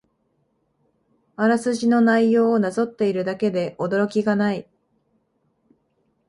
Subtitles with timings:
[1.35, 4.67] あらすじの内容をなぞっているだけで驚きがない